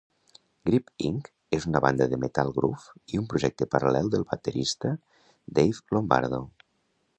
Grip 0.69 0.87
Inc. 1.09 1.27
és 1.57 1.67
una 1.71 1.81
banda 1.85 2.07
de 2.13 2.19
metal 2.23 2.49
groove 2.55 3.13
i 3.15 3.21
un 3.23 3.29
projecte 3.35 3.69
paral·lel 3.75 4.11
del 4.17 4.27
baterista 4.33 4.97
Dave 5.61 5.97
Lombardo. 5.99 6.45